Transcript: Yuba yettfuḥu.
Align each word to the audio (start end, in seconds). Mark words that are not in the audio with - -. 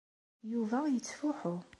Yuba 0.51 0.77
yettfuḥu. 0.93 1.55